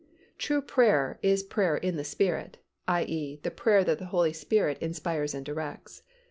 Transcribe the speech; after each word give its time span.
True 0.39 0.63
prayer 0.63 1.19
is 1.21 1.43
prayer 1.43 1.77
in 1.77 1.95
the 1.95 2.03
Spirit 2.03 2.57
(i. 2.87 3.03
e., 3.03 3.39
the 3.43 3.51
prayer 3.51 3.83
that 3.83 3.99
the 3.99 4.05
Holy 4.07 4.33
Spirit 4.33 4.79
inspires 4.81 5.35
and 5.35 5.45
directs). 5.45 6.01